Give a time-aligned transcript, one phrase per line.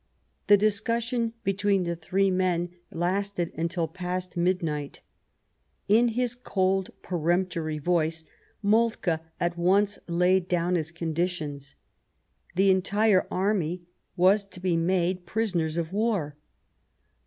[0.47, 5.01] The discussion between the three men lasted until past midnight.
[5.87, 8.25] In his I cold, peremptory voice,
[8.63, 11.75] Moltke at once laid down I his conditions:
[12.55, 13.83] the entire army
[14.17, 16.35] was to be made I prisoners of war.